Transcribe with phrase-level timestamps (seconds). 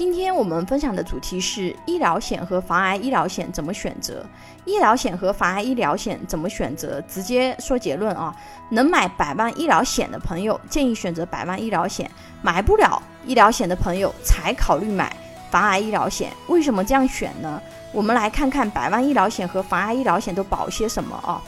[0.00, 4.24] 今天我们分享的主题是医疗险和防癌医疗险怎么选择？
[4.64, 7.02] 医疗险和防癌医疗险怎么选择？
[7.02, 8.34] 直接说结论啊，
[8.70, 12.10] 能买百万医疗险的朋友建议选择百万医疗险，
[12.40, 15.14] 买不了医疗险的朋友才考虑买
[15.50, 16.32] 防癌医疗险。
[16.46, 17.60] 为什么这样选呢？
[17.92, 21.42] 我们来看看百万医疗险和防癌医疗险都保些什么啊？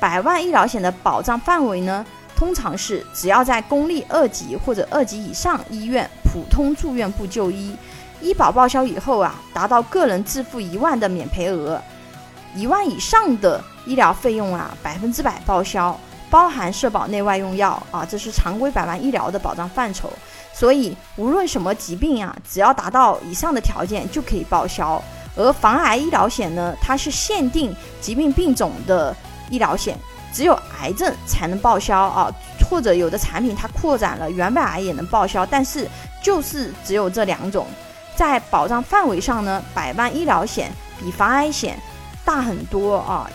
[0.00, 2.04] 百万医疗险的保障范围呢？
[2.42, 7.72] 通常是只要在公立二级或者二级以上医院普通住院部就医，
[8.20, 11.80] 医保报销以后啊，达到个人自付一万的免赔额，
[12.56, 15.96] 一万以上的医疗费用啊，百分之百报销，
[16.28, 20.12] 包含社保内外用药啊，这是常规百万医疗的保障范畴。
[20.52, 25.00] 所以无论什么疾病啊，只要达到以上的条件就可以报销。
[25.36, 29.14] 而防癌医疗险呢，它是限定疾病病种的
[29.48, 29.96] 医疗险。
[30.32, 32.32] 只有癌症才能报销啊，
[32.68, 35.86] 或者有的产品它扩展了原版癌也能报销，但是
[36.22, 37.66] 就是只有这两种，
[38.16, 41.78] 在保障范围上呢，百万医疗险比防癌险
[42.24, 43.30] 大很多啊，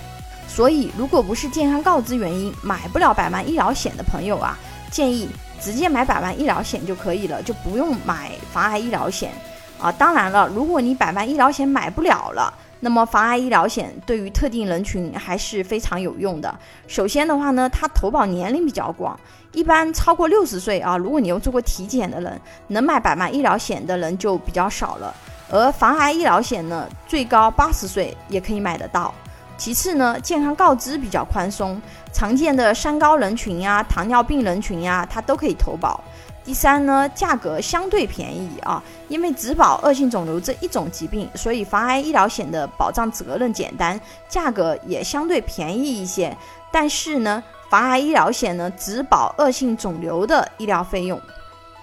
[0.47, 4.57] 所以如果不是健康告知原因买不了百万医疗险的朋友啊，
[4.89, 5.29] 建议
[5.61, 9.31] 直接买百万医疗险就可以了，就不用买防癌医疗险
[9.79, 9.91] 啊。
[9.91, 12.53] 当然了，如果你百万医疗险买不了了。
[12.79, 16.53] 那么防癌医疗险对于特定人群还是非常有用的。
[16.87, 19.19] 首先的话呢，它投保年龄比较广，
[19.51, 25.13] 一般超过六十岁啊，如果你有做过体检的人，能买百万医疗险的人就比较少了。
[25.49, 29.13] 而防癌医疗险呢，最高八十岁也可以买得到。
[29.57, 31.81] 其次呢，健康告知比较宽松，
[32.13, 36.03] 常见的三高人群呀、糖尿病人群呀，它都可以投保。
[36.47, 46.33] 第三呢，价格相对便宜啊，因为只保恶性肿瘤这一种疾病，所以防癌医疗险的保障责任简单，价格也相对便宜一些。
[46.71, 51.21] 但是呢，防癌医疗险呢只保恶性肿瘤的医疗费用，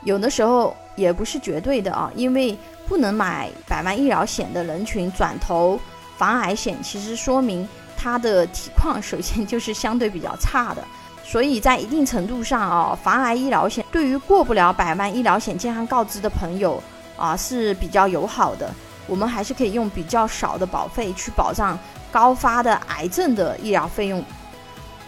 [0.03, 2.57] 有的时候也不是绝对的啊，因为
[2.89, 5.79] 不能买百万医疗险的人群转投
[6.17, 10.83] 防癌险，其实说明他的体况首先就是相对比较差的。
[11.25, 16.81] 所以在一定程度上啊，防癌医疗险对于过不了百万医疗险健康告知的朋友
[17.17, 18.71] 啊是比较友好的。
[19.07, 21.79] 我们还是可以用比较少的保费去保障
[22.13, 24.25] 高发的癌症的医疗费用。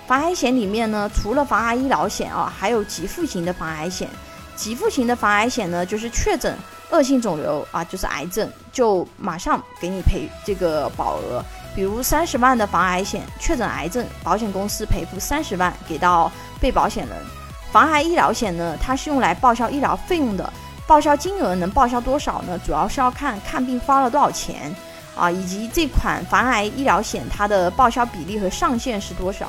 [0.06, 4.08] 防癌险里面呢，除了防癌医疗险啊，还有给付型的防癌险。
[4.56, 6.56] 给付型的防癌险呢，就是确诊
[6.90, 11.44] 恶性肿瘤啊，就是癌症，就马上给你赔这个保额。
[11.76, 17.14] 比如三十万的防癌险，确诊癌症，保险公司赔付三十万给到被保险人。
[17.70, 20.50] 防癌医疗险呢，它是用来报销医疗费用的，
[20.86, 22.58] 报销金额能报销多少呢？
[22.64, 24.74] 主要是要看看病花了多少钱
[25.14, 29.46] 啊，以及这款防癌医疗险它的报销比例和上限是多少。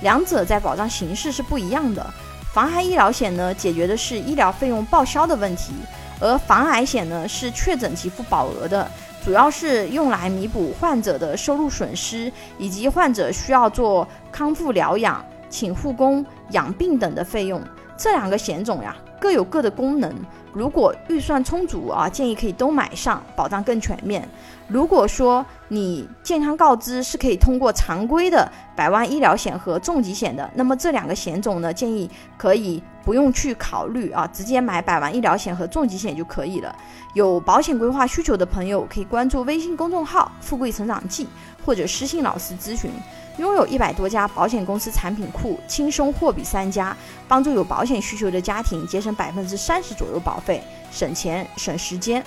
[0.00, 2.06] 两者在保障形式是不一样的。
[2.54, 5.74] 防癌医疗险呢，解决的是医疗费用报销的问题，
[6.18, 8.90] 而防癌险呢，是确诊给付保额的。
[9.28, 17.62] 主要是用来弥补患者的收入损失，以及患者需要做康复疗养、请护工、养病等的费用。
[17.94, 20.10] 这两个险种呀，各有各的功能。
[20.54, 24.26] 如果预算充足啊，建议可以都买上，保障更全面。
[24.66, 36.76] 如果说你健康告知是可以通过常规的百万医疗险和重疾险的，那么这两个险种呢，建议可以不用去考虑啊，直接买百万医疗险和重疾险就可以了。
[37.14, 41.26] 有保险规划需求的朋友，可以关注微信公众号“富贵成长记”
[41.64, 42.90] 或者私信老师咨询。
[43.38, 46.94] 拥有一百多家保险公司产品库，轻松货比三家，
[47.26, 52.22] 帮助有保险需求的家庭节省百分之三十左右保费，省钱省时间。